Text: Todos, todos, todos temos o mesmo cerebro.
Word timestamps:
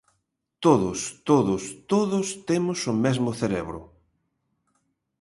Todos, 0.65 0.99
todos, 1.29 1.61
todos 1.91 2.27
temos 2.49 2.79
o 2.91 2.93
mesmo 3.03 3.29
cerebro. 3.41 3.81